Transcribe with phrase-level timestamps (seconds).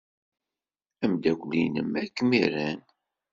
[1.03, 2.81] Ameddakel-nnem ay kem-iran.